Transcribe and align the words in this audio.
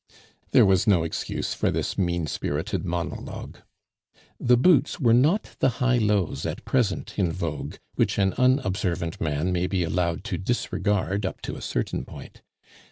There 0.49 0.65
was 0.65 0.87
no 0.87 1.03
excuse 1.03 1.53
for 1.53 1.69
this 1.69 1.95
mean 1.95 2.25
spirited 2.25 2.83
monologue. 2.83 3.59
The 4.39 4.57
boots 4.57 4.99
were 4.99 5.13
not 5.13 5.55
the 5.59 5.77
high 5.77 5.99
lows 5.99 6.43
at 6.43 6.65
present 6.65 7.19
in 7.19 7.31
vogue, 7.31 7.75
which 7.93 8.17
an 8.17 8.33
unobservant 8.33 9.21
man 9.21 9.51
may 9.51 9.67
be 9.67 9.83
allowed 9.83 10.23
to 10.23 10.39
disregard 10.39 11.23
up 11.23 11.39
to 11.43 11.55
a 11.55 11.61
certain 11.61 12.03
point. 12.03 12.41